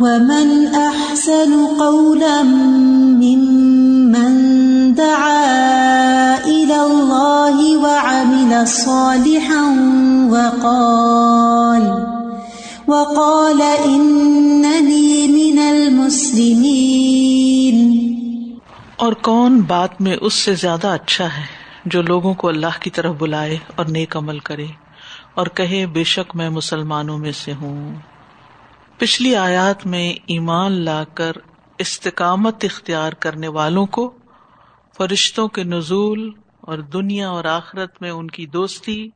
[0.00, 2.42] ومن احسن قولا
[3.22, 4.36] ممن
[4.94, 9.64] دعا الى الله وعمل صالحا
[10.30, 11.84] وقال
[12.88, 16.98] وقال انني من المسلمين
[18.96, 21.44] اور کون بات میں اس سے زیادہ اچھا ہے
[21.86, 24.66] جو لوگوں کو اللہ کی طرف بلائے اور نیک عمل کرے
[25.34, 28.09] اور کہے بے شک میں مسلمانوں میں سے ہوں؟
[29.00, 31.32] پچھلی آیات میں ایمان لا کر
[31.78, 34.14] استقامت اختیار کرنے والوں کو،
[34.96, 39.08] فرشتوں کے نزول اور دنیا اور آخرت میں ان کی دوستی،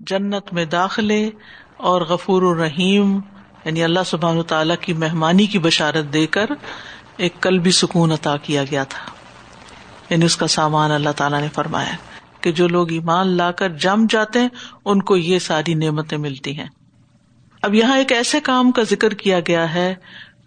[0.00, 1.30] جنت میں داخلے
[1.76, 3.20] اور غفور الرحیم
[3.64, 6.46] یعنی اللہ سبحان تعالی کی مہمانی کی بشارت دے کر
[7.16, 9.12] ایک کل بھی سکون عطا کیا گیا تھا۔
[10.10, 11.96] یعنی اس کا سامان اللہ تعالیٰ نے فرمایا
[12.40, 14.48] کہ جو لوگ ایمان لا کر جم جاتے ہیں،
[14.84, 16.68] ان کو یہ ساری نعمتیں ملتی ہیں۔
[17.64, 19.94] اب یہاں ایک ایسے کام کا ذکر کیا گیا ہے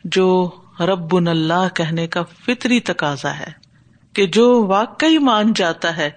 [0.04, 0.50] جو
[0.80, 3.52] رب اللہ کہنے کا فطری تقاضا ہے
[4.14, 6.10] کہ جو واقعی مان جاتا ہے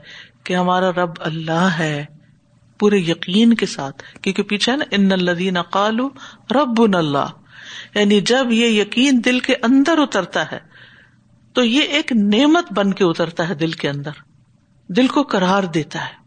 [0.44, 2.04] کہ ہمارا رب اللہ ہے،
[2.78, 6.08] پورے یقین کے ساتھ۔ کیونکہ پیچھے نا، ان الدین اقالو
[6.50, 7.26] رب اللہ۔
[7.94, 10.58] یعنی جب یہ یقین دل کے اندر اترتا ہے،
[11.52, 14.10] تو یہ ایک نعمت بن کے اترتا ہے دل کے اندر۔
[14.88, 16.19] دل کو کرار دیتا ہے۔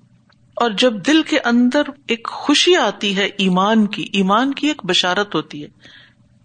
[0.55, 5.35] اور جب دل کے اندر ایک خوشی آتی ہے ایمان کی ایمان کی ایک بشارت
[5.35, 5.67] ہوتی ہے،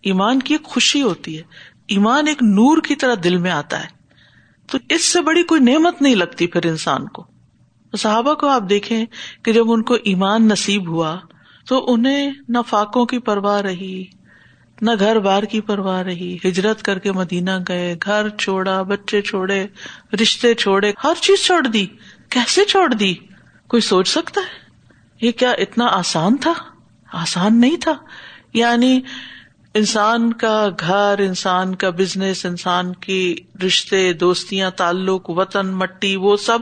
[0.03, 1.43] ایمان کی ایک خوشی ہوتی ہے،
[1.89, 3.89] ایمان ایک نور کی طرح دل میں آتا ہے،
[4.67, 7.27] تو اس سے بڑی کوئی نعمت نہیں لگتی پھر انسان کو۔
[7.97, 9.05] صحابہ کو آپ دیکھیں
[9.43, 11.19] کہ جب ان کو ایمان نصیب ہوا
[11.69, 14.05] تو انہیں نہ فاقوں کی پرواہ رہی،
[14.81, 19.67] نہ گھر بار کی پرواہ رہی، ہجرت کر کے مدینہ گئے، گھر چھوڑا، بچے چھوڑے،
[20.23, 21.87] رشتے چھوڑے، ہر چیز چھوڑ دی۔
[22.29, 23.15] کیسے چھوڑ دی؟
[23.69, 24.69] کوئی سوچ سکتا ہے؟
[25.27, 26.53] یہ کیا اتنا آسان تھا؟
[27.13, 27.93] آسان نہیں تھا۔
[28.55, 29.01] یعنی
[29.75, 36.59] انسان کا گھر، انسان کا بزنس انسان کی رشتے، دوستیاں، تعلق، وطن، مٹی، وہ سب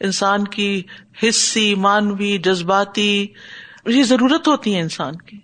[0.00, 0.82] انسان کی
[1.22, 3.26] حصی، مانوی، جذباتی،
[3.86, 5.38] یہ ضرورت ہوتی ہے انسان کی۔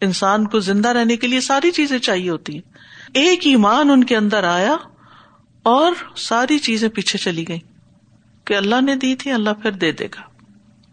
[0.00, 2.72] انسان کو زندہ رہنے کے لیے ساری چیزیں چاہیے ہوتی ہیں۔
[3.14, 4.76] ایک ایمان ان کے اندر آیا
[5.62, 7.58] اور ساری چیزیں پیچھے چلی گئی
[8.44, 10.27] کہ اللہ نے دی تھی، اللہ پھر دے دے گا۔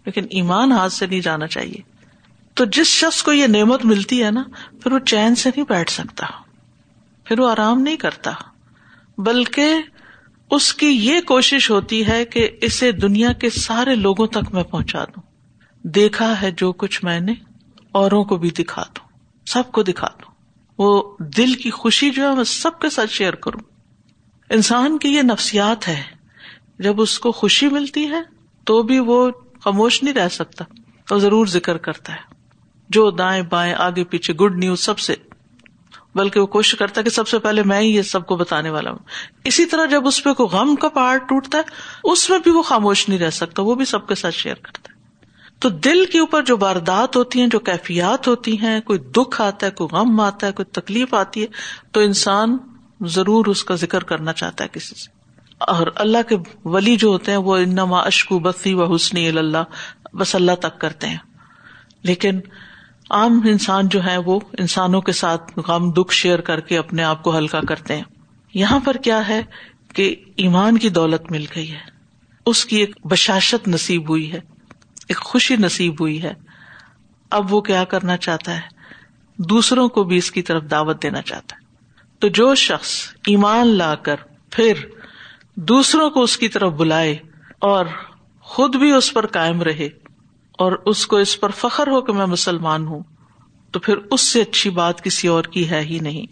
[0.06, 1.96] لیکن ایمان ہاتھ سے نہیں جانا چاہیے۔
[2.54, 4.44] تو جس شخص کو یہ نعمت ملتی ہے نا،
[4.84, 6.26] پھر وہ چین سے نہیں بیٹھ سکتا۔
[7.24, 8.32] پھر وہ آرام نہیں کرتا۔
[9.18, 9.68] بلکہ
[10.52, 15.04] اس کی یہ کوشش ہوتی ہے کہ اسے دنیا کے سارے لوگوں تک میں پہنچا
[15.04, 15.22] دوں۔
[15.88, 17.34] دیکھا ہے جو کچھ میں نے،
[17.92, 19.08] اوروں کو بھی دکھا دوں۔
[19.46, 20.32] سب کو دکھا دوں۔
[20.78, 23.60] وہ دل کی خوشی جو ہے، میں سب کے ساتھ شیئر کروں۔
[24.50, 26.04] انسان کی یہ نفسیات ہے،
[26.80, 28.22] جب اس کو خوشی ملتی ہے،
[28.64, 29.32] تو بھی وہ
[29.66, 30.66] خاموش نہیں رہ سکتا
[31.09, 32.36] اور ضرور ذکر کرتا ہے۔
[32.90, 35.16] جو دائیں بائیں آگے پیچھے گڈ نیوز سب سے،
[36.16, 38.70] بلکہ وہ کوشش کرتا ہے کہ سب سے پہلے میں ہی یہ سب کو بتانے
[38.70, 39.00] والا ہوں۔
[39.44, 41.64] اسی طرح جب اس پہ کوئی غم کا پہاڑ ٹوٹتا ہے،
[42.04, 44.90] اس میں بھی وہ خاموش نہیں رہ سکتا، وہ بھی سب کے ساتھ شیئر کرتا
[44.90, 44.96] ہے۔
[45.59, 49.66] تو دل کے اوپر جو واردات ہوتی ہیں، جو کیفیات ہوتی ہیں، کوئی دکھ آتا
[49.66, 51.48] ہے، کوئی غم آتا ہے، کوئی تکلیف آتی ہے،
[51.92, 52.58] تو انسان
[53.02, 55.15] ضرور اس کا ذکر کرنا چاہتا ہے کسی سے۔
[55.58, 56.36] اور اللہ کے
[56.66, 59.58] ولی جو ہوتے ہیں وہ انما اشکو بسی و حسنی اللہ
[60.14, 61.18] بس اللہ تک کرتے ہیں۔
[62.04, 62.40] لیکن
[63.10, 67.24] عام انسان جو ہے وہ انسانوں کے ساتھ غم، دکھ شیئر کر کے اپنے آپ
[67.24, 68.04] کو ہلکا کرتے ہیں۔
[68.54, 69.42] یہاں پر کیا ہے
[69.94, 71.80] کہ ایمان کی دولت مل گئی ہے۔
[72.46, 74.40] اس کی ایک بشاشت نصیب ہوئی ہے،
[75.08, 76.34] ایک خوشی نصیب ہوئی ہے۔
[77.30, 78.62] اب وہ کیا کرنا چاہتا ہے؟
[79.38, 81.66] دوسروں کو بھی اس کی طرف دعوت دینا چاہتا ہے۔
[82.20, 84.16] تو جو شخص ایمان لا کر
[84.52, 84.74] پھر
[85.56, 87.18] دوسروں کو اس کی طرف بلائے
[87.60, 87.86] اور
[88.42, 89.90] خود بھی اس پر کائم رہے
[90.52, 93.04] اور اس کو اس پر فخر ہو کہ میں مسلمان ہوں،
[93.72, 96.26] تو پھر اس سے اچھی بات کسی اور کی ہے ہی نہیں۔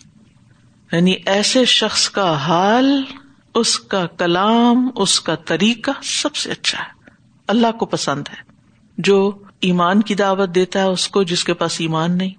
[0.96, 3.04] یعنی ایسے شخص کا حال،
[3.56, 7.10] اس کا کلام، اس کا طریقہ سب سے اچھا ہے۔
[7.48, 8.54] اللہ کو پسند ہے۔
[8.98, 12.34] جو ایمان کی دعوت دیتا ہے اس کو، جس کے پاس ایمان نہیں۔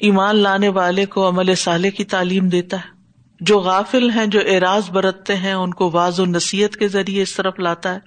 [0.00, 2.95] ایمان لانے والے کو عمل صالح کی تعلیم دیتا ہے۔
[3.40, 7.34] جو غافل ہیں، جو اعراض برتتے ہیں، ان کو واض و نصیحت کے ذریعے اس
[7.34, 7.98] طرف لاتا ہے۔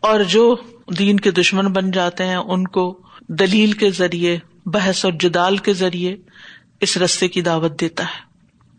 [0.00, 0.56] اور جو
[0.98, 5.72] دین کے دشمن بن جاتے ہیں، ان کو دلیل کے ذریعے، بحث اور جدال کے
[5.72, 6.16] ذریعے
[6.80, 8.20] اس رستے کی دعوت دیتا ہے۔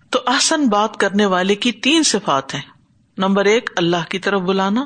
[0.10, 2.62] تو احسن بات کرنے والے کی تین صفات ہیں۔
[3.18, 4.86] نمبر ایک، اللہ کی طرف بلانا۔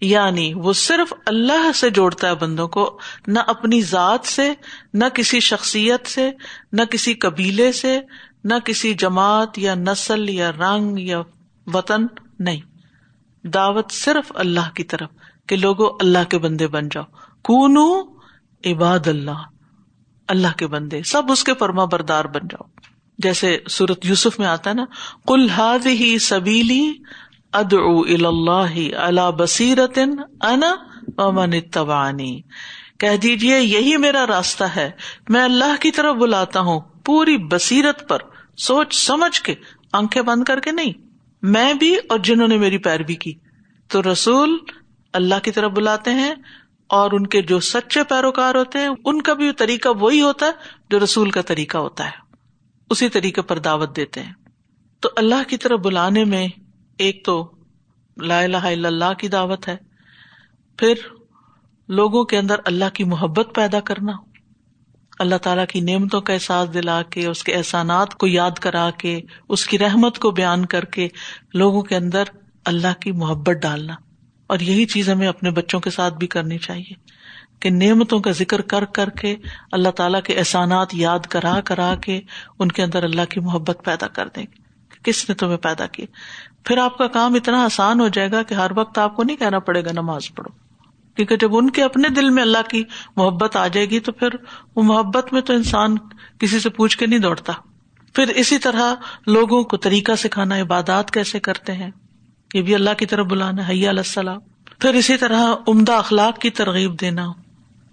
[0.00, 4.52] یعنی وہ صرف اللہ سے جوڑتا ہے بندوں کو، نہ اپنی ذات سے،
[4.94, 6.30] نہ کسی شخصیت سے،
[6.72, 8.00] نہ کسی قبیلے سے
[8.44, 11.22] نہ کسی جماعت یا نسل یا رنگ یا
[11.66, 12.06] وطن
[12.38, 12.60] نہیں۔
[13.46, 15.10] دعوت صرف اللہ کی طرف
[15.48, 17.04] کہ لوگوں اللہ کے بندے بن جاؤ۔
[17.42, 17.76] کون
[18.64, 19.42] عباد اللہ
[20.28, 22.68] اللہ کے بندے، سب اس کے فرما بردار بن جاؤ۔
[23.18, 24.84] جیسے سورت یوسف میں آتا ہے نا
[25.26, 26.92] کل ہاد ہی سبیلی
[27.52, 29.98] اد اللہ اللہ بصیرت
[30.40, 30.74] انا
[31.16, 32.40] امن تبانی
[32.98, 34.90] کہہ دیجیے یہی میرا راستہ ہے۔
[35.28, 38.18] میں اللہ کی طرف بلاتا ہوں، پوری بصیرت پر۔
[38.60, 39.54] سوچ سمجھ کے
[39.92, 40.92] آنکھیں بند کر کے نہیں،
[41.42, 43.34] میں بھی اور جنہوں نے میری پیروی کی۔
[43.88, 44.58] تو رسول
[45.12, 46.34] اللہ کی طرف بلاتے ہیں
[46.86, 50.50] اور ان کے جو سچے پیروکار ہوتے ہیں، ان کا بھی طریقہ وہی ہوتا ہے
[50.90, 52.36] جو رسول کا طریقہ ہوتا ہے۔
[52.90, 54.32] اسی طریقے پر دعوت دیتے ہیں۔
[55.00, 56.48] تو اللہ کی طرف بلانے میں
[56.98, 57.50] ایک تو
[58.16, 59.76] لا الہ الا اللہ کی دعوت ہے،
[60.76, 60.94] پھر
[61.88, 64.12] لوگوں کے اندر اللہ کی محبت پیدا کرنا۔
[65.20, 69.20] اللہ تعالیٰ کی نعمتوں کا احساس دلا کے، اس کے احسانات کو یاد کرا کے،
[69.48, 71.08] اس کی رحمت کو بیان کر کے
[71.54, 72.22] لوگوں کے اندر
[72.64, 73.94] اللہ کی محبت ڈالنا۔
[74.46, 76.92] اور یہی چیز ہمیں اپنے بچوں کے ساتھ بھی کرنی چاہیے
[77.60, 79.36] کہ نعمتوں کا ذکر کر کر کے،
[79.72, 82.20] اللہ تعالیٰ کے احسانات یاد کرا کرا کے
[82.58, 84.62] ان کے اندر اللہ کی محبت پیدا کر دیں گے
[85.02, 86.06] کس نے تمہیں پیدا کی
[86.64, 89.36] پھر آپ کا کام اتنا آسان ہو جائے گا کہ ہر وقت آپ کو نہیں
[89.36, 90.69] کہنا پڑے گا، نماز پڑھو۔
[91.20, 92.84] کیونکہ جب ان کے اپنے دل میں اللہ کی
[93.16, 94.28] محبت آ جائے گی تو پھر
[94.76, 95.96] وہ محبت میں تو انسان
[96.38, 97.52] کسی سے پوچھ کے نہیں دوڑتا۔
[98.14, 98.94] پھر اسی طرح
[99.26, 101.90] لوگوں کو طریقہ سکھانا، عبادات کیسے کرتے ہیں،
[102.54, 104.38] یہ بھی اللہ کی طرف بلانا حیا علیہ السلام۔
[104.78, 107.32] پھر اسی طرح عمدہ اخلاق کی ترغیب دینا۔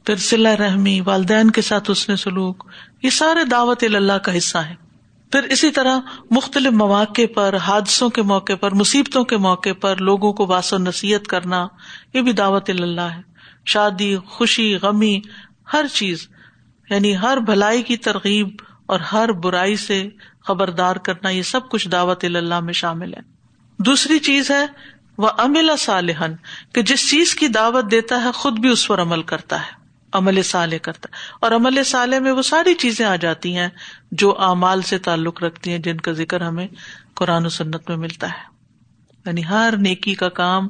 [0.06, 2.64] پھر سلا رحمی، والدین کے ساتھ اس نے سلوک،
[3.04, 4.87] یہ سارے دعوت اللہ کا حصہ ہے
[5.32, 6.00] پھر اسی طرح
[6.32, 10.78] مختلف مواقع پر، حادثوں کے موقع پر، مصیبتوں کے موقع پر لوگوں کو واس و
[10.78, 11.68] نصیحت کرنا،
[12.14, 13.22] یہ بھی دعوت اللہ ہے۔
[13.66, 15.22] شادی، خوشی، غمی،
[15.74, 16.28] ہر چیز
[16.90, 18.50] یعنی ہر بھلائی کی ترغیب
[18.86, 20.10] اور ہر برائی سے
[20.44, 23.20] خبردار کرنا، یہ سب کچھ دعوت اللہ میں شامل ہے۔
[23.80, 24.66] دوسری چیز ہے
[25.18, 26.36] وہ امل صالحن
[26.74, 29.77] کہ جس چیز کی دعوت دیتا ہے، خود بھی اس پر عمل کرتا ہے۔
[30.14, 33.68] عمل صالح کرتا ہے۔ اور عمل صالح میں وہ ساری چیزیں آ جاتی ہیں
[34.12, 36.68] جو اعمال سے تعلق رکھتی ہیں، جن کا ذکر ہمیں
[37.14, 38.58] قرآن و سنت میں ملتا ہے۔
[39.26, 40.68] یعنی ہر نیکی کا کام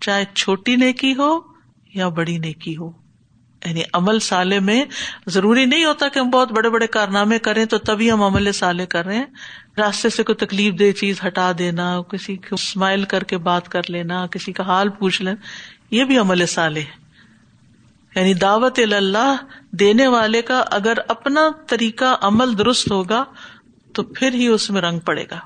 [0.00, 1.38] چاہے چھوٹی نیکی ہو
[1.94, 2.90] یا بڑی نیکی ہو۔
[3.64, 4.84] یعنی عمل سالے میں
[5.26, 8.86] ضروری نہیں ہوتا کہ ہم بہت بڑے بڑے کارنامے کریں تو تبھی ہم عمل سالے
[8.86, 9.26] کر رہے ہیں۔
[9.78, 13.80] راستے سے کوئی تکلیف دہ چیز ہٹا دینا، کسی کو اسمائل کر کے بات کر
[13.88, 15.36] لینا، کسی کا حال پوچھ لینا،
[15.90, 17.05] یہ بھی عمل سالے ہے۔
[18.16, 19.36] یعنی دعوت اللہ
[19.70, 23.24] دینے والے کا اگر اپنا طریقہ عمل درست ہوگا
[23.94, 25.36] تو پھر ہی اس میں رنگ پڑے گا۔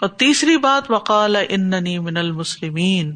[0.00, 3.14] اور تیسری بات، وقال اننی من المسلمین،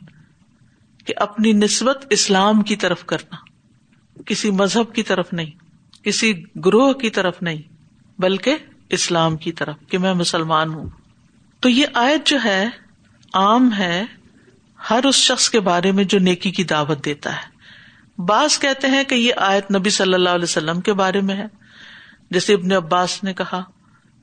[1.04, 3.36] کہ اپنی نسبت اسلام کی طرف کرنا۔
[4.26, 5.50] کسی مذہب کی طرف نہیں،
[6.04, 7.62] کسی گروہ کی طرف نہیں،
[8.18, 8.56] بلکہ
[8.88, 10.90] اسلام کی طرف، کہ میں مسلمان ہوں۔
[11.60, 12.66] تو یہ آیت جو ہے،
[13.32, 14.04] عام ہے،
[14.90, 17.49] ہر اس شخص کے بارے میں جو نیکی کی دعوت دیتا ہے۔
[18.28, 21.46] بعض کہتے ہیں کہ یہ آیت نبی صلی اللہ علیہ وسلم کے بارے میں ہے۔
[22.30, 23.62] جیسے ابن عباس نے کہا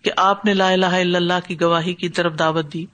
[0.02, 2.86] کہ آپ نے لا الہ الا اللہ کی گواہی کی طرف دعوت دی۔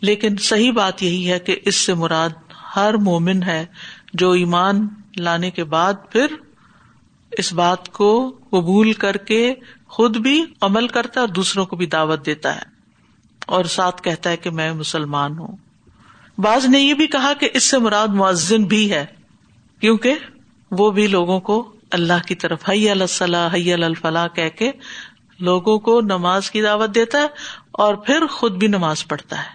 [0.00, 2.28] لیکن صحیح بات یہی ہے کہ اس سے مراد
[2.76, 3.66] ہر مومن ہے
[4.14, 6.26] جو ایمان لانے کے بعد پھر
[7.30, 9.54] اس بات کو قبول کر کے
[9.88, 12.62] خود بھی عمل کرتا ہے اور دوسروں کو بھی دعوت دیتا ہے۔
[13.46, 15.56] اور ساتھ کہتا ہے کہ میں مسلمان ہوں۔
[16.38, 19.06] بعض نے یہ بھی کہا کہ اس سے مراد معذن بھی ہے۔
[19.82, 20.14] کیونکہ
[20.70, 24.70] وہ بھی لوگوں کو اللہ کی طرف حی الصلاح، حی الفلاح کہہ کے
[25.40, 27.26] لوگوں کو نماز کی دعوت دیتا ہے
[27.70, 29.48] اور پھر خود بھی نماز پڑھتا ہے۔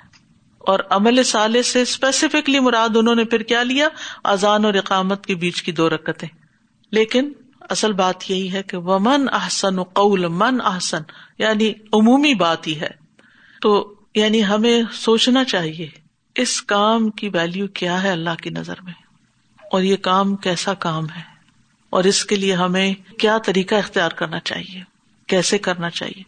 [0.60, 3.88] اور عمل سالے سے اسپیسیفکلی مراد انہوں نے پھر کیا لیا؟
[4.24, 6.30] اذان اور اقامت کے بیچ کی دو رکتیں۔
[6.92, 11.02] لیکن اصل بات یہی ہے کہ وہ من احسن قول من احسن
[11.38, 12.90] یعنی عمومی بات ہی ہے۔
[13.62, 15.90] تو یعنی ہمیں سوچنا چاہیے
[16.36, 19.07] اس کام کی ویلو کیا ہے اللہ کی نظر میں۔
[19.72, 21.22] اور یہ کام کیسا کام ہے؟
[21.90, 24.84] اور اس کے لیے ہمیں کیا طریقہ اختیار کرنا چاہیے؟
[25.28, 26.24] کیسے کرنا چاہیے؟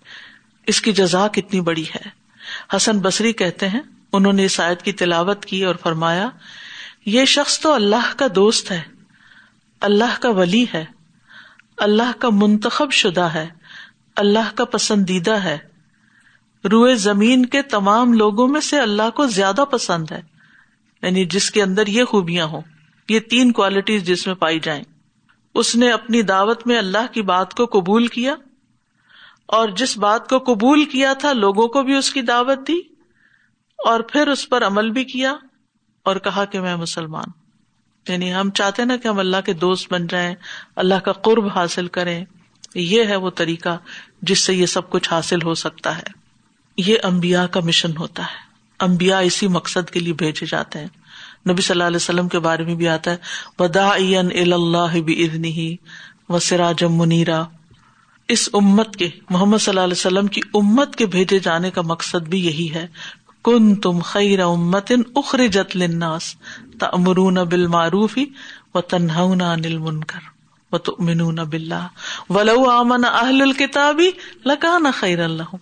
[0.67, 2.09] اس کی جزا کتنی بڑی ہے؟
[2.75, 3.81] حسن بصری کہتے ہیں،
[4.13, 6.29] انہوں نے اس آیت کی تلاوت کی اور فرمایا،
[7.05, 8.81] یہ شخص تو اللہ کا دوست ہے،
[9.79, 10.85] اللہ کا ولی ہے،
[11.77, 13.47] اللہ کا منتخب شدہ ہے،
[14.15, 15.57] اللہ کا پسندیدہ ہے۔
[16.71, 20.21] روئے زمین کے تمام لوگوں میں سے اللہ کو زیادہ پسند ہے
[21.01, 22.61] یعنی جس کے اندر یہ خوبیاں ہوں۔
[23.09, 24.83] یہ تین کوالٹیز جس میں پائی جائیں۔
[25.55, 28.35] اس نے اپنی دعوت میں اللہ کی بات کو قبول کیا
[29.45, 32.79] اور جس بات کو قبول کیا تھا، لوگوں کو بھی اس کی دعوت دی
[33.85, 35.35] اور پھر اس پر عمل بھی کیا
[36.03, 37.25] اور کہا کہ میں مسلمان۔
[38.11, 40.35] یعنی ہم چاہتے نا کہ ہم اللہ کے دوست بن جائیں،
[40.75, 42.25] اللہ کا قرب حاصل کریں۔
[42.75, 43.77] یہ ہے وہ طریقہ
[44.21, 46.03] جس سے یہ سب کچھ حاصل ہو سکتا ہے۔
[46.77, 48.37] یہ امبیا کا مشن ہوتا ہے۔
[48.79, 50.87] امبیا اسی مقصد کے لیے بھیجے جاتے ہیں۔
[51.47, 53.17] نبی صلی اللہ علیہ وسلم کے بارے میں بھی آتا ہے
[53.59, 55.77] ودا اللہ بھی
[56.29, 57.43] و سراجم منیرا.
[58.27, 62.27] اس امت کے، محمد صلی اللہ علیہ وسلم کی امت کے بھیجے جانے کا مقصد
[62.27, 62.87] بھی یہی ہے
[63.43, 66.35] کن تم خیر امت اخر جت لناس
[66.79, 68.17] تمرون بال معروف
[68.73, 70.19] و تنہا نل منکر
[70.71, 71.87] و تمنون بلّہ
[72.29, 74.11] ولو امن اہل الکتابی
[74.45, 75.55] لکان خیر اللہ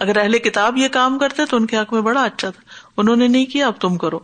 [0.00, 2.62] اگر اہل کتاب یہ کام کرتے تو ان کے حق میں بڑا اچھا تھا۔
[2.96, 4.18] انہوں نے نہیں کیا، اب تم کرو۔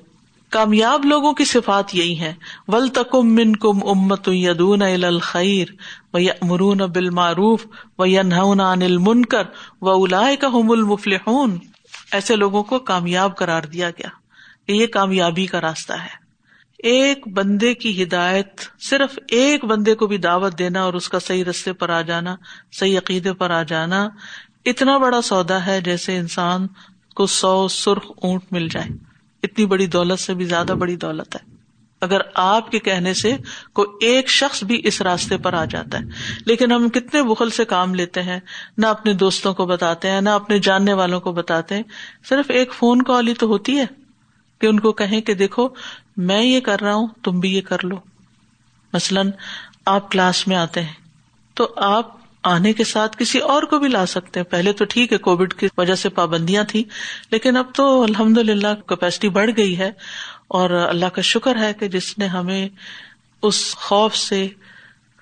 [0.52, 2.35] کامیاب لوگوں کی صفات یہی ہے
[2.68, 5.68] ول تکم من کم امت یدون الخیر
[6.12, 7.66] و مرون بال معروف
[7.99, 9.42] و انل منکر
[9.80, 11.59] و الا کا المفلحون۔
[12.12, 14.09] ایسے لوگوں کو کامیاب کرار دیا گیا۔
[14.73, 16.23] یہ کامیابی کا راستہ ہے۔
[16.78, 21.44] ایک بندے کی ہدایت، صرف ایک بندے کو بھی دعوت دینا اور اس کا صحیح
[21.44, 22.37] رستے پر آ جانا،
[22.73, 24.09] صحیح عقیدے پر آ جانا،
[24.64, 26.66] اتنا بڑا سودا ہے جیسے انسان
[27.16, 29.12] کو سو سرخ اونٹ مل جائے۔
[29.42, 31.52] اتنی بڑی دولت سے بھی زیادہ بڑی دولت ہے۔
[32.00, 33.37] اگر آپ کے کہنے سے
[33.72, 36.02] کوئی ایک شخص بھی اس راستے پر آ جاتا ہے،
[36.46, 38.40] لیکن ہم کتنے بخل سے کام لیتے ہیں،
[38.78, 41.82] نہ اپنے دوستوں کو بتاتے ہیں، نہ اپنے جاننے والوں کو بتاتے ہیں،
[42.28, 43.87] صرف ایک فون کال ہی تو ہوتی ہے
[44.58, 45.68] کہ ان کو کہیں کہ دیکھو،
[46.16, 47.96] میں یہ کر رہا ہوں، تم بھی یہ کر لو۔
[48.92, 49.30] مثلاً
[49.87, 50.92] آپ کلاس میں آتے ہیں،
[51.54, 55.12] تو آپ آنے کے ساتھ کسی اور کو بھی لا سکتے ہیں۔ پہلے تو ٹھیک
[55.12, 56.82] ہے، کووڈ کی وجہ سے پابندیاں تھیں،
[57.30, 59.90] لیکن اب تو الحمد للہ کیپیسٹی بڑھ گئی ہے
[60.49, 62.68] اور اللہ کا شکر ہے کہ جس نے ہمیں
[63.42, 64.49] اس خوف سے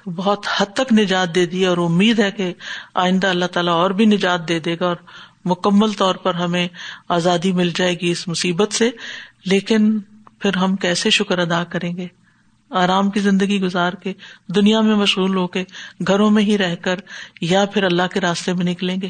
[0.07, 2.55] بہت حد تک نجات دے دی اور امید ہے کہ
[2.95, 4.97] آئندہ اللہ تعالیٰ اور بھی نجات دے دے گا اور
[5.45, 6.69] مکمل طور پر ہمیں
[7.09, 8.91] آزادی مل جائے گی اس مصیبت سے۔
[9.45, 9.99] لیکن
[10.39, 12.07] پھر ہم کیسے شکر ادا کریں گے؟
[12.71, 14.13] آرام کی زندگی گزار کے
[14.49, 15.65] دنیا میں مشغول ہو کے
[16.07, 16.97] گھروں میں ہی رہ کر
[17.41, 19.09] یا پھر اللہ کے راستے میں نکلیں گے۔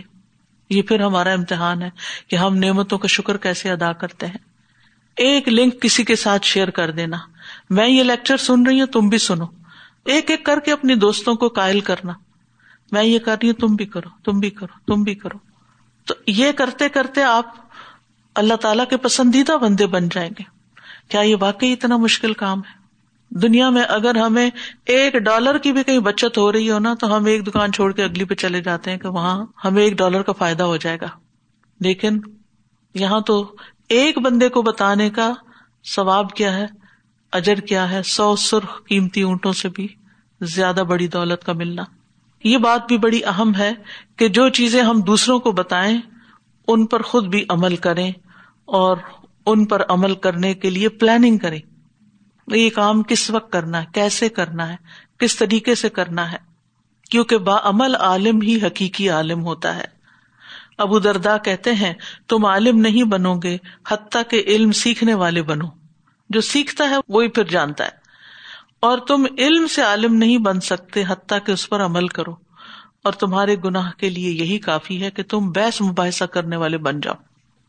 [0.71, 1.91] یہ پھر ہمارا امتحان ہے
[2.29, 4.39] کہ ہم نعمتوں کا شکر کیسے ادا کرتے ہیں۔
[5.17, 7.17] ایک لنک کسی کے ساتھ شیئر کر دینا۔
[7.71, 9.45] میں یہ لیکچر سن رہی ہوں، تم بھی سنو۔
[10.05, 12.13] ایک ایک کر کے اپنی دوستوں کو قائل کرنا۔
[12.93, 15.39] میں یہ کر رہی ہوں، تم بھی کرو، تم بھی کرو، تم بھی کرو۔
[16.07, 17.55] تو یہ کرتے کرتے آپ
[18.35, 20.43] اللہ تعالی کے پسندیدہ بندے بن جائیں گے۔
[21.09, 22.80] کیا یہ واقعی اتنا مشکل کام ہے؟
[23.31, 24.51] دنیا میں اگر ہمیں
[24.87, 27.93] ایک ڈالر کی بھی کہیں بچت ہو رہی ہو نا، تو ہم ایک دکان چھوڑ
[27.93, 30.99] کے اگلی پہ چلے جاتے ہیں کہ وہاں ہمیں ایک ڈالر کا فائدہ ہو جائے
[31.01, 31.07] گا۔
[31.81, 32.21] لیکن
[32.95, 33.57] یہاں تو
[33.89, 35.33] ایک بندے کو بتانے کا
[35.95, 36.67] ثواب کیا ہے؟
[37.33, 39.89] اجر کیا ہے؟ سو سرخ قیمتی اونٹوں سے بھی
[40.41, 41.83] زیادہ بڑی دولت کا ملنا۔
[42.45, 43.73] یہ بات بھی بڑی اہم ہے
[44.17, 46.01] کہ جو چیزیں ہم دوسروں کو بتائیں،
[46.69, 48.13] ان پر خود بھی عمل کریں
[48.65, 48.97] اور
[49.47, 51.61] ان پر عمل کرنے کے لیے پلاننگ کریں۔
[52.57, 54.77] یہ کام کس وقت کرنا ہے؟ کیسے کرنا ہے؟
[55.19, 56.37] کس طریقے سے کرنا ہے؟
[57.11, 59.85] کیونکہ با عمل عالم ہی حقیقی عالم ہوتا ہے۔
[60.79, 61.95] ابو دردا کہتے ہیں،
[62.29, 65.67] تم عالم نہیں بنو گے، حتیٰ کہ علم سیکھنے والے بنو۔
[66.31, 67.91] جو سیکھتا ہے، وہی پھر جانتا ہے۔
[68.81, 72.35] اور تم علم سے عالم نہیں بن سکتے، حتیٰ کہ اس پر عمل کرو۔
[73.05, 77.01] اور تمہارے گناہ کے لیے یہی کافی ہے کہ تم بحث مباحثہ کرنے والے بن
[77.01, 77.15] جاؤ۔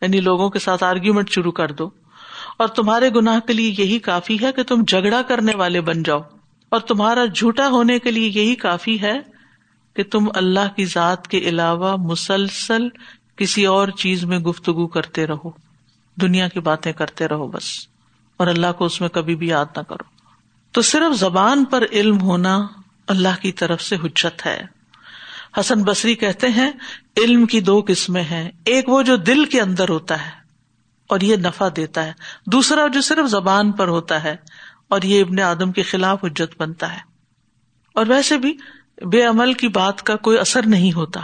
[0.02, 1.90] یعنی لوگوں کے ساتھ آرگیومنٹ شروع کر دو۔
[2.62, 6.20] اور تمہارے گناہ کے لیے یہی کافی ہے کہ تم جھگڑا کرنے والے بن جاؤ۔
[6.70, 9.20] اور تمہارا جھوٹا ہونے کے لیے یہی کافی ہے
[9.94, 12.88] کہ تم اللہ کی ذات کے علاوہ مسلسل
[13.36, 15.52] کسی اور چیز میں گفتگو کرتے رہو۔
[16.22, 17.88] دنیا کی باتیں کرتے رہو بس۔
[18.38, 20.04] اور اللہ کو اس میں کبھی بھی یاد نہ کرو۔
[20.72, 22.68] تو صرف زبان پر علم ہونا
[23.08, 24.62] اللہ کی طرف سے حجت ہے۔
[25.60, 26.72] حسن بصری کہتے ہیں،
[27.18, 30.41] علم کی دو قسمیں ہیں۔ ایک وہ جو دل کے اندر ہوتا ہے۔
[31.12, 32.14] اور یہ نفع دیتا ہے۔
[32.46, 34.36] دوسرا جو صرف زبان پر ہوتا ہے
[34.90, 37.00] اور یہ ابن آدم کے خلاف حجت بنتا ہے۔
[37.96, 38.58] اور ویسے بھی
[39.06, 41.22] بے عمل کی بات کا کوئی اثر نہیں ہوتا۔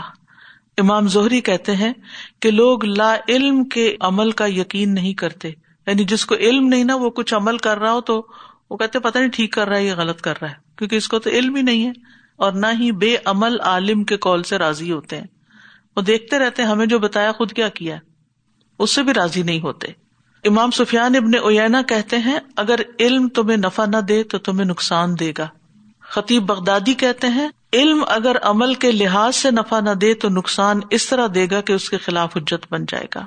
[0.78, 1.92] امام زہری کہتے ہیں
[2.40, 5.48] کہ لوگ لا علم کے عمل کا یقین نہیں کرتے۔
[5.86, 8.26] یعنی جس کو علم نہیں نا، وہ کچھ عمل کر رہا ہو تو
[8.70, 11.08] وہ کہتے پتہ نہیں ٹھیک کر رہا ہے یا غلط کر رہا ہے۔ کیونکہ اس
[11.08, 11.92] کو تو علم ہی نہیں ہے۔
[12.36, 15.26] اور نہ ہی بے عمل عالم کے کال سے راضی ہوتے ہیں۔
[15.96, 17.96] وہ دیکھتے رہتے ہمیں جو بتایا خود کیا کیا
[18.78, 19.88] اس سے بھی راضی نہیں ہوتے۔
[20.44, 25.18] امام سفیان ابن اوینا کہتے ہیں، اگر علم تمہیں نفع نہ دے تو تمہیں نقصان
[25.20, 25.48] دے گا۔
[26.00, 30.80] خطیب بغدادی کہتے ہیں، علم اگر عمل کے لحاظ سے نفع نہ دے تو نقصان
[30.90, 33.26] اس طرح دے گا کہ اس کے خلاف حجت بن جائے گا۔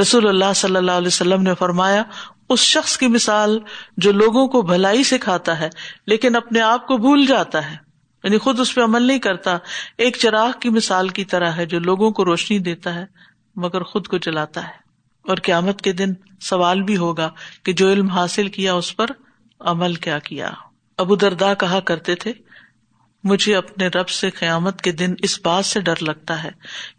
[0.00, 2.02] رسول اللہ صلی اللہ علیہ وسلم نے فرمایا،
[2.48, 3.58] اس شخص کی مثال
[3.96, 5.68] جو لوگوں کو بھلائی سکھاتا ہے،
[6.06, 7.76] لیکن اپنے آپ کو بھول جاتا ہے۔
[8.24, 9.58] یعنی خود اس پہ عمل نہیں کرتا،
[9.98, 13.25] ایک چراغ کی مثال کی طرح ہے جو لوگوں کو روشنی دیتا ہے۔
[13.56, 14.86] مگر خود کو جلاتا ہے۔
[15.28, 17.30] اور قیامت کے دن سوال بھی ہوگا
[17.62, 19.06] کہ جو علم حاصل کیا اس پر
[19.60, 20.50] عمل کیا کیا۔
[20.98, 22.32] ابو دردا کہا کرتے تھے،
[23.24, 26.50] مجھے اپنے رب سے قیامت کے دن اس بات سے ڈر لگتا ہے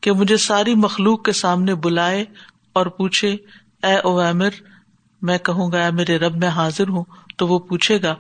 [0.02, 2.26] کہ مجھے ساری مخلوق کے سامنے بلائے
[2.74, 3.36] اور پوچھے،
[3.84, 4.50] اے او امر
[5.22, 7.04] میں کہوں گا، اے میرے رب، میں حاضر ہوں
[7.38, 8.16] تو وہ پوچھے گا،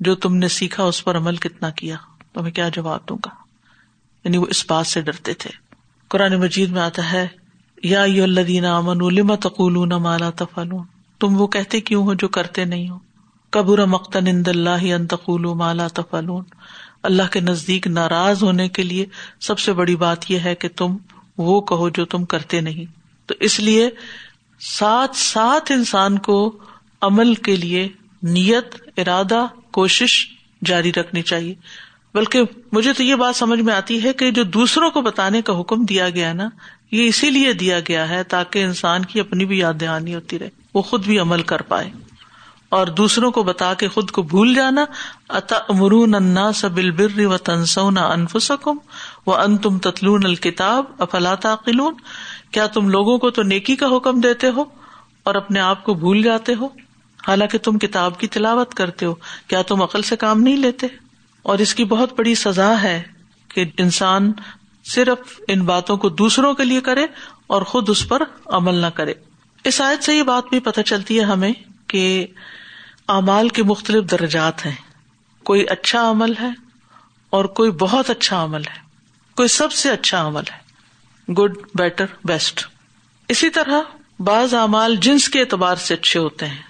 [0.00, 1.96] جو تم نے سیکھا اس پر عمل کتنا کیا؟
[2.32, 3.30] تو میں کیا جواب دوں گا؟
[4.24, 5.50] یعنی وہ اس بات سے ڈرتے تھے۔
[6.08, 7.41] قرآن مجید میں آتا ہے
[7.82, 10.84] یا الدین امن لما تقول مالا تفالون
[11.20, 12.98] تم وہ کہتے کیوں ہو جو کرتے نہیں ہو؟
[13.50, 16.44] قبر مقتن اند اللہ انتقول مالا تفالون
[17.02, 19.06] اللہ کے نزدیک ناراض ہونے کے لیے
[19.40, 20.96] سب سے بڑی بات یہ ہے کہ تم
[21.38, 22.84] وہ کہو جو تم کرتے نہیں۔
[23.26, 23.90] تو اس لیے
[24.60, 26.58] ساتھ ساتھ انسان کو
[27.00, 27.88] عمل کے لیے
[28.22, 30.26] نیت، ارادہ، کوشش
[30.64, 31.54] جاری رکھنی چاہیے۔
[32.14, 32.40] بلکہ
[32.72, 35.84] مجھے تو یہ بات سمجھ میں آتی ہے کہ جو دوسروں کو بتانے کا حکم
[35.84, 36.48] دیا گیا نا
[36.92, 40.48] یہ اسی لیے دیا گیا ہے تاکہ انسان کی اپنی بھی یاد دہانی ہوتی رہے،
[40.74, 41.90] وہ خود بھی عمل کر پائے۔
[42.68, 44.84] اور دوسروں کو بتا کے خود کو بھول جانا
[45.68, 48.76] مرون انا سبل بر و تنسونا انفسکم
[49.26, 51.94] و ان تم تتلون الکتاب افلا تعقلون؟
[52.50, 54.64] کیا تم لوگوں کو تو نیکی کا حکم دیتے ہو
[55.22, 56.68] اور اپنے آپ کو بھول جاتے ہو؟
[57.28, 59.14] حالانکہ تم کتاب کی تلاوت کرتے ہو،
[59.46, 60.86] کیا تم عقل سے کام نہیں لیتے؟
[61.42, 63.02] اور اس کی بہت بڑی سزا ہے
[63.48, 64.32] کہ انسان
[64.84, 67.06] صرف ان باتوں کو دوسروں کے لیے کرے
[67.46, 69.14] اور خود اس پر عمل نہ کرے۔
[69.64, 71.52] اس آیت سے یہ بات بھی پتہ چلتی ہے ہمیں
[71.86, 72.26] کہ
[73.08, 74.74] اعمال کے مختلف درجات ہیں۔
[75.44, 76.50] کوئی اچھا عمل ہے
[77.30, 78.80] اور کوئی بہت اچھا عمل ہے۔
[79.36, 80.62] کوئی سب سے اچھا عمل ہے۔
[81.32, 82.66] Good, better, best.
[83.28, 83.80] اسی طرح
[84.18, 86.62] بعض اعمال جنس کے اعتبار سے اچھے ہوتے ہیں۔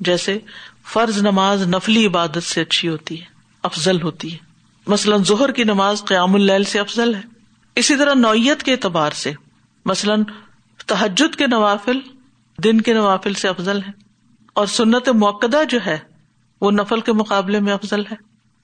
[0.00, 0.38] جیسے
[0.86, 3.26] فرض نماز نفلی عبادت سے اچھی ہوتی ہے،
[3.62, 4.45] افضل ہوتی ہے۔
[4.86, 7.20] مثلاً ظہر کی نماز قیام اللیل سے افضل ہے۔
[7.74, 9.32] اسی طرح نوعیت کے اعتبار سے،
[9.84, 10.24] مثلاً
[10.86, 11.98] تحجد کے نوافل
[12.64, 13.92] دن کے نوافل سے افضل ہے
[14.52, 15.98] اور سنت موقع جو ہے،
[16.60, 18.14] وہ نفل کے مقابلے میں افضل ہے۔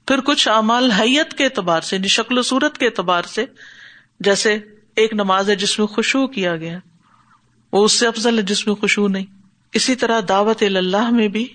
[0.06, 3.44] پھر کچھ اعمال حیت کے اعتبار سے یعنی شکل و صورت کے اعتبار سے،
[4.20, 4.58] جیسے
[4.96, 6.78] ایک نماز ہے جس میں خوشبو کیا گیا،
[7.72, 9.26] وہ اس سے افضل ہے جس میں خوشبو نہیں۔
[9.72, 11.48] اسی طرح دعوت اللہ میں بھی،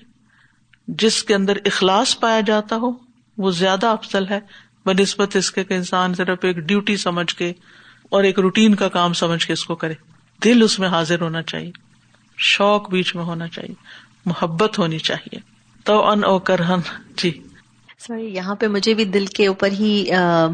[0.87, 3.06] جس کے اندر اخلاص پایا جاتا ہو
[3.37, 4.39] وہ زیادہ افضل ہے
[4.85, 7.53] بہ نسبت اس کے انسان صرف ایک ڈیوٹی سمجھ کے
[8.09, 9.93] اور ایک روٹین کا کام سمجھ کے اس کو کرے۔
[10.43, 11.71] دل اس میں حاضر ہونا چاہیے۔
[12.37, 13.75] شوق بیچ میں ہونا چاہیے۔
[14.25, 15.39] محبت ہونی چاہیے۔
[15.83, 16.79] تو ان او کرہن۔
[17.17, 17.41] جی۔
[17.99, 20.05] سوری یہاں پہ مجھے بھی دل کے اوپر ہی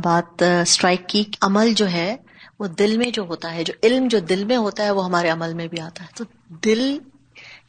[0.03, 2.15] بات اسٹرائک کی عمل جو ہے
[2.59, 5.29] وہ دل میں جو ہوتا ہے جو علم جو دل میں ہوتا ہے وہ ہمارے
[5.29, 6.23] عمل میں بھی آتا ہے۔ تو
[6.63, 6.97] دل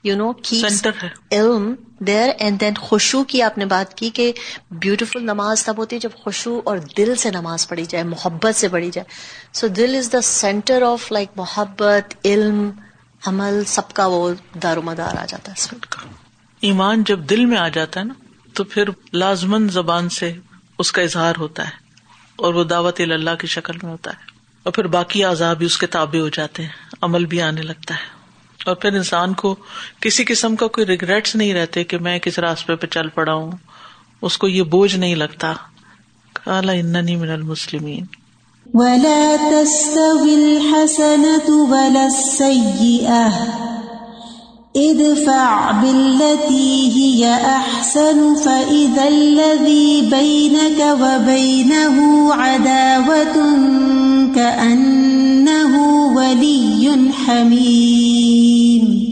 [0.05, 0.91] یو نو سینٹر
[1.31, 1.75] علم
[2.07, 4.33] دیر اینڈ دین خوشو کی آپ نے بات کی کہ
[4.71, 8.69] بیوٹیفل نماز تب ہوتی ہے جب خوشو اور دل سے نماز پڑھی جائے، محبت سے
[8.69, 9.05] پڑھی جائے۔
[9.53, 12.71] سو دل is the center of like محبت، علم،
[13.27, 15.77] عمل، سب کا وہ دار و مدار آ جاتا ہے۔
[16.61, 18.15] ایمان جب دل میں آ جاتا ہے نا،
[18.55, 20.33] تو پھر لازمن زبان سے
[20.79, 21.73] اس کا اظہار ہوتا ہے
[22.37, 24.17] اور وہ دعوت اللہ کی شکل میں ہوتا ہے۔
[24.63, 27.95] اور پھر باقی آزاد بھی اس کے تابع ہو جاتے ہیں، عمل بھی آنے لگتا
[27.95, 28.24] ہے۔
[28.67, 29.55] اور پھر انسان کو
[30.01, 33.51] کسی قسم کا کوئی ریگریٹس نہیں رہتے کہ میں کس راستے پہ چل پڑا ہوں
[34.23, 35.53] اس کو یہ بوجھ نہیں لگتا۔
[36.33, 38.05] کالا اننی من المسلمین۔
[38.75, 43.29] ولا تستوي الحسنة ولا السيئة۔
[44.75, 52.01] ادفع بالتي هي أحسن فإذا الذي بينك وبينه
[52.33, 53.41] عداوة
[54.35, 55.24] كأنه
[56.25, 56.89] ولي
[57.29, 59.05] حميم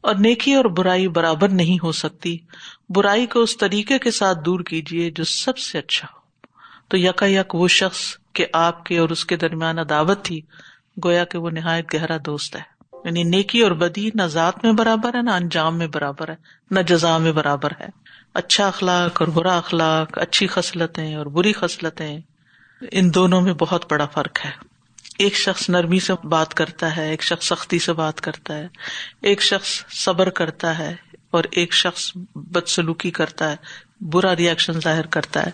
[0.00, 2.38] اور نیکی اور برائی برابر نہیں ہو سکتی۔
[2.88, 6.20] برائی کو اس طریقے کے ساتھ دور کیجیے جو سب سے اچھا ہو۔
[6.88, 8.00] تو یکا یک وہ شخص
[8.32, 10.40] کہ آپ کے اور اس کے درمیان عداوت تھی،
[11.04, 12.60] گویا کہ وہ نہایت گہرا دوست ہے۔
[13.04, 16.36] یعنی نیکی اور بدی نہ ذات میں برابر ہے، نہ انجام میں برابر ہے،
[16.70, 17.88] نہ جزا میں برابر ہے۔
[18.34, 22.20] اچھا اخلاق اور برا اخلاق، اچھی خصلتیں اور بری خصلتیں،
[22.92, 24.69] ان دونوں میں بہت بڑا فرق ہے۔
[25.20, 28.68] ایک شخص نرمی سے بات کرتا ہے، ایک شخص سختی سے بات کرتا ہے،
[29.22, 30.96] ایک شخص صبر کرتا ہے
[31.30, 33.56] اور ایک شخص بدسلوکی کرتا ہے،
[34.00, 35.50] برا ریئیکشن ظاہر کرتا ہے۔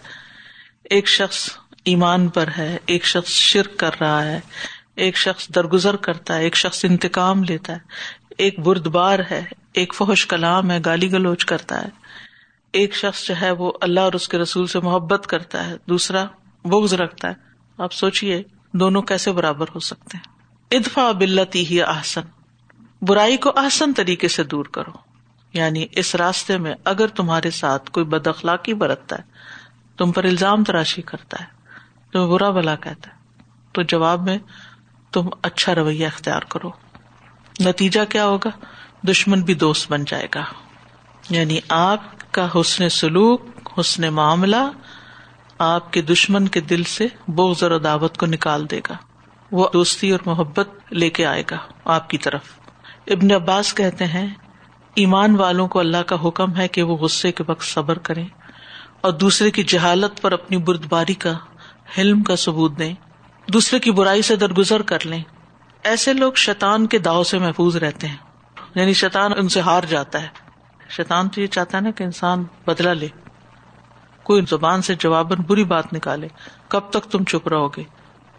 [0.84, 1.50] ایک شخص
[1.84, 4.40] ایمان پر ہے، ایک شخص شرک کر رہا ہے،
[4.94, 7.78] ایک شخص درگزر کرتا ہے، ایک شخص انتقام لیتا ہے۔
[8.38, 11.88] ایک بردبار ہے، ایک فوش کلام ہے، گالی گلوچ کرتا ہے۔
[12.72, 16.24] ایک شخص جو ہے وہ اللہ اور اس کے رسول سے محبت کرتا ہے، دوسرا
[16.64, 17.34] بغض رکھتا ہے۔
[17.78, 18.42] آپ سوچیے
[18.76, 20.36] دونوں کیسے برابر ہو سکتے ہیں؟
[20.70, 22.20] ادفا بلتی ہی آسن
[23.02, 24.90] برائی کو آسن طریقے سے دور کرو۔
[25.52, 29.22] یعنی اس راستے میں اگر تمہارے ساتھ کوئی بد اخلاقی برتتا ہے،
[29.96, 31.46] تم پر الزام تراشی کرتا ہے،
[32.12, 34.38] تمہیں برا بلا کہتا ہے، تو جواب میں
[35.12, 36.70] تم اچھا رویہ اختیار کرو۔
[37.60, 38.50] نتیجہ کیا ہوگا؟
[39.08, 40.44] دشمن بھی دوست بن جائے گا۔
[41.30, 43.42] یعنی آپ کا حسن سلوک،
[43.80, 44.70] حسن معاملہ
[45.58, 48.94] آپ کے دشمن کے دل سے بغض اور دعوت کو نکال دے گا۔
[49.52, 52.42] وہ دوستی اور محبت لے کے آئے گا آپ کی طرف۔
[53.06, 54.26] ابن عباس کہتے ہیں،
[54.94, 58.28] ایمان والوں کو اللہ کا حکم ہے کہ وہ غصے کے وقت صبر کریں
[59.00, 61.32] اور دوسرے کی جہالت پر اپنی بردباری کا،
[61.98, 62.94] حلم کا ثبوت دیں۔
[63.52, 65.22] دوسرے کی برائی سے درگزر کر لیں۔
[65.84, 68.16] ایسے لوگ شیطان کے داؤ سے محفوظ رہتے ہیں۔
[68.74, 70.28] یعنی شیطان ان سے ہار جاتا ہے۔
[70.90, 73.08] شیطان تو یہ چاہتا ہے نا کہ انسان بدلا لے۔
[74.26, 76.28] کوئی زبان سے جواب بری بات نکالے،
[76.68, 77.82] کب تک تم چپ رہو گے؟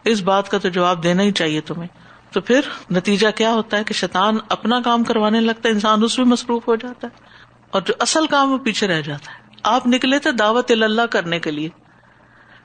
[0.06, 1.88] اس بات کا تو جواب دینا ہی چاہیے تمہیں۔
[2.32, 2.60] تو پھر
[2.91, 6.67] نتیجہ کیا ہوتا ہے کہ شیطان اپنا کام کروانے لگتا ہے، انسان اس میں مصروف
[6.67, 7.28] ہو جاتا ہے
[7.71, 11.39] اور جو اصل کام وہ پیچھے رہ جاتا ہے۔ آپ نکلے تھے دعوت اللہ کرنے
[11.39, 11.69] کے لیے۔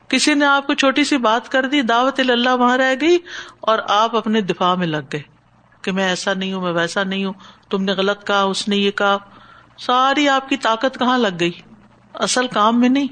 [0.08, 3.18] کسی نے آپ کو چھوٹی سی بات کر دی، دعوت اللہ وہاں رہ گئی
[3.60, 5.22] اور آپ اپنے دفاع میں لگ گئے
[5.82, 7.32] کہ میں ایسا نہیں ہوں، میں ویسا نہیں ہوں،
[7.70, 9.16] تم نے غلط کہا، اس نے یہ کہا۔
[9.78, 11.52] ساری آپ کی طاقت کہاں لگ گئی؟
[12.14, 13.08] اصل کام میں نہیں،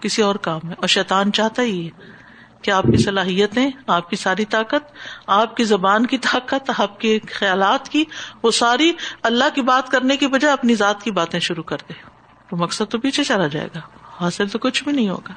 [0.00, 1.90] کسی اور کام میں۔ اور شیطان چاہتا ہی ہے
[2.62, 4.92] کہ آپ کی صلاحیتیں، آپ کی ساری طاقت،
[5.26, 8.04] آپ کی زبان کی طاقت، آپ کے خیالات کی،
[8.42, 8.92] وہ ساری
[9.22, 11.92] اللہ کی بات کرنے کی بجائے اپنی ذات کی باتیں شروع کر دے۔
[12.50, 13.80] تو مقصد تو پیچھے چلا جائے گا۔
[14.20, 15.32] حاصل تو کچھ بھی نہیں ہوگا۔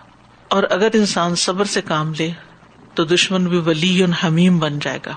[0.48, 2.32] اور اگر انسان صبر سے کام لے،
[2.94, 5.14] تو دشمن بھی ولی حمیم بن جائے گا۔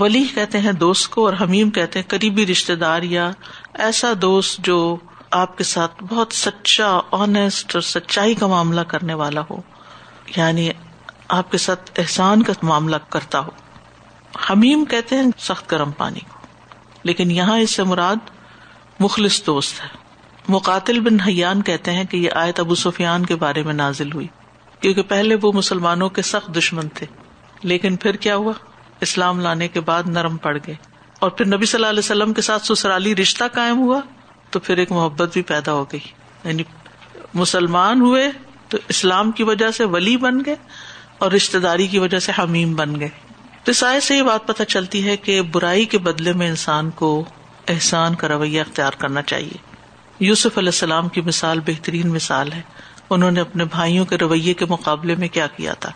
[0.00, 3.30] ولی کہتے ہیں دوست کو اور حمیم کہتے ہیں قریبی رشتے دار یا
[3.74, 4.96] ایسا دوست جو
[5.30, 9.56] آپ کے ساتھ بہت سچا آنےسٹ اور سچائی کا معاملہ کرنے والا ہو۔
[10.36, 10.70] یعنی
[11.28, 13.50] آپ کے ساتھ احسان کا معاملہ کرتا ہو۔
[14.50, 16.46] حمیم کہتے ہیں سخت گرم پانی کو۔
[17.02, 18.16] لیکن یہاں اس سے مراد
[19.00, 19.88] مخلص دوست ہے۔
[20.48, 24.26] مقاتل بن حیان کہتے ہیں کہ یہ آیت ابو سفیان کے بارے میں نازل ہوئی۔
[24.80, 27.06] کیونکہ پہلے وہ مسلمانوں کے سخت دشمن تھے۔
[27.62, 28.52] لیکن پھر کیا ہوا؟
[29.00, 30.74] اسلام لانے کے بعد نرم پڑ گئے۔
[31.18, 34.00] اور پھر نبی صلی اللہ علیہ وسلم کے ساتھ سسرالی رشتہ قائم ہوا۔
[34.50, 36.00] تو پھر ایک محبت بھی پیدا ہو گئی۔
[36.44, 36.62] یعنی
[37.34, 38.30] مسلمان ہوئے
[38.68, 40.56] تو اسلام کی وجہ سے ولی بن گئے
[41.18, 43.08] اور رشتے داری کی وجہ سے حمیم بن گئے۔
[43.64, 47.24] تو سائے سے یہ بات پتہ چلتی ہے کہ برائی کے بدلے میں انسان کو
[47.68, 49.56] احسان کا رویہ اختیار کرنا چاہیے۔
[50.20, 52.62] یوسف علیہ السلام کی مثال بہترین مثال ہے۔
[53.10, 55.90] انہوں نے اپنے بھائیوں کے رویے کے مقابلے میں کیا کیا تھا۔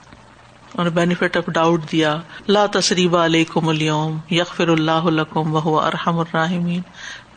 [0.73, 6.81] اور بینیفٹ آف ڈاؤٹ دیا۔ لا تصریب علیکم اليوم یغفر اللہ لکم وہ ارحم الراحمین۔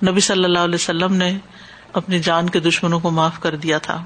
[0.05, 1.37] نبی صلی اللہ علیہ وسلم نے
[1.93, 4.05] اپنی جان کے دشمنوں کو معاف کر دیا تھا۔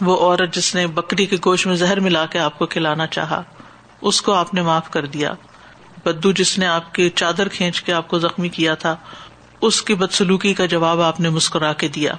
[0.00, 3.42] وہ عورت جس نے بکری کے گوشت میں زہر ملا کے آپ کو کھلانا چاہا،
[4.00, 5.32] اس کو آپ نے معاف کر دیا۔
[6.04, 8.96] بدو جس نے آپ کی چادر کھینچ کے آپ کو زخمی کیا تھا،
[9.60, 12.12] اس کی بدسلوکی کا جواب آپ نے مسکرا کے دیا۔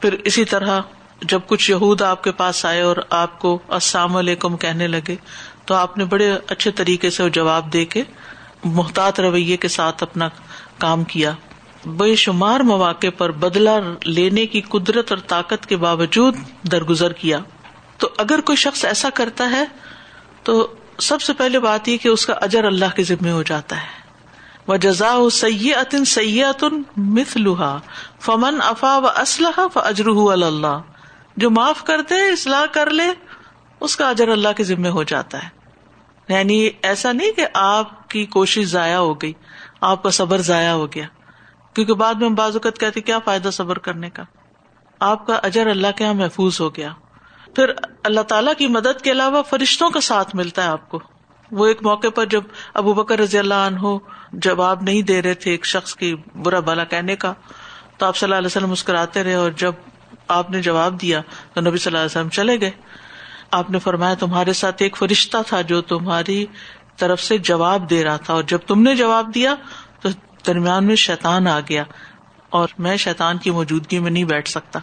[0.00, 0.80] پھر اسی طرح
[1.22, 5.16] جب کچھ یہود آپ کے پاس آئے اور آپ کو السلام علیکم کہنے لگے،
[5.64, 8.02] تو آپ نے بڑے اچھے طریقے سے جواب دے کے،
[8.64, 10.28] محتاط رویے کے ساتھ اپنا
[10.78, 11.32] کام کیا۔
[11.86, 16.36] بے شمار مواقع پر بدلا لینے کی قدرت اور طاقت کے باوجود
[16.72, 17.38] درگزر کیا۔
[17.98, 19.64] تو اگر کوئی شخص ایسا کرتا ہے،
[20.42, 23.76] تو سب سے پہلے بات یہ کہ اس کا اجر اللہ کے ذمے ہو جاتا
[23.76, 24.04] ہے۔
[24.66, 27.78] وہ جزا سید سیاتن مت لوہا
[28.20, 30.80] فمن افا و اسلحہ اجرح اللہ
[31.36, 33.06] جو معاف کر دے، اصلاح کر لے،
[33.80, 35.48] اس کا اجر اللہ کے ذمے ہو جاتا ہے۔
[36.28, 39.32] یعنی ایسا نہیں کہ آپ کی کوشش ضائع ہو گئی،
[39.80, 41.06] آپ کا صبر ضائع ہو گیا۔
[41.74, 44.22] کیونکہ بعد میں بعض اوقات کہتے کیا فائدہ صبر کرنے کا؟
[45.00, 46.92] آپ کا اجر اللہ کے یہاں محفوظ ہو گیا۔
[47.56, 47.72] پھر
[48.04, 51.00] اللہ تعالیٰ کی مدد کے علاوہ فرشتوں کا ساتھ ملتا ہے آپ کو۔
[51.50, 52.42] وہ ایک موقع پر جب
[52.74, 53.98] ابو بکر رضی اللہ عنہ
[54.32, 57.32] جواب نہیں دے رہے تھے ایک شخص کی برا بلا کہنے کا،
[57.98, 59.72] تو آپ صلی اللہ علیہ وسلم مسکراتے رہے اور جب
[60.28, 61.20] آپ نے جواب دیا
[61.52, 62.70] تو نبی صلی اللہ علیہ وسلم چلے گئے۔
[63.50, 66.46] آپ نے فرمایا، تمہارے ساتھ ایک فرشتہ تھا جو تمہاری
[66.96, 69.54] طرف سے جواب دے رہا تھا اور جب تم نے جواب دیا
[70.00, 70.08] تو
[70.46, 71.84] درمیان میں شیتان آ گیا
[72.50, 74.78] اور میں شیتان کی موجودگی میں نہیں بیٹھ سکتا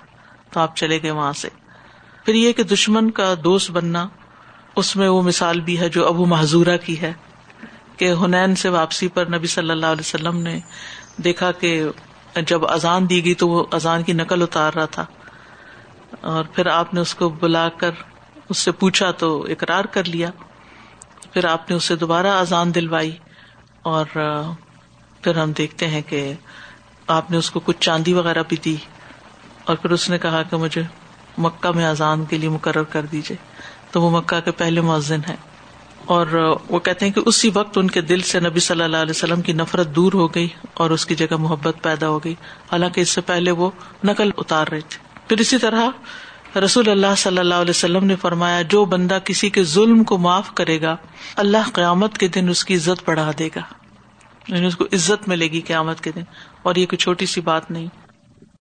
[0.51, 1.49] تو آپ چلے گئے وہاں سے۔
[2.25, 4.07] پھر یہ کہ دشمن کا دوست بننا،
[4.75, 7.13] اس میں وہ مثال بھی ہے جو ابو محضورہ کی ہے
[7.97, 10.59] کہ ہنین سے واپسی پر نبی صلی اللہ علیہ وسلم نے
[11.17, 11.83] دیکھا کہ
[12.47, 15.05] جب اذان دی گئی تو وہ اذان کی نقل اتار رہا تھا۔
[16.21, 17.91] اور پھر آپ نے اس کو بلا کر
[18.49, 20.29] اس سے پوچھا تو اقرار کر لیا۔
[21.33, 23.17] پھر آپ نے اسے دوبارہ اذان دلوائی
[23.81, 24.05] اور
[25.21, 26.33] پھر ہم دیکھتے ہیں کہ
[27.07, 28.75] آپ نے اس کو کچھ چاندی وغیرہ بھی دی
[29.65, 30.83] اور پھر اس نے کہا کہ مجھے
[31.37, 33.37] مکہ میں اذان کے لیے مقرر کر دیجیے
[33.91, 35.35] تو وہ مکہ کے پہلے مؤذن ہے
[36.05, 39.09] اور وہ کہتے ہیں کہ اسی وقت ان کے دل سے نبی صلی اللہ علیہ
[39.09, 42.35] وسلم کی نفرت دور ہو گئی اور اس کی جگہ محبت پیدا ہو گئی۔
[42.71, 43.69] حالانکہ اس سے پہلے وہ
[44.03, 45.89] نقل اتار رہے تھے۔ پھر اسی طرح
[46.57, 50.53] رسول اللہ صلی اللہ علیہ وسلم نے فرمایا، جو بندہ کسی کے ظلم کو معاف
[50.53, 50.95] کرے گا،
[51.35, 53.61] اللہ قیامت کے دن اس کی عزت بڑھا دے گا۔
[54.51, 56.21] یعنی اس کو عزت ملے گی قیامت کے دن
[56.63, 57.87] اور یہ کوئی چھوٹی سی بات نہیں۔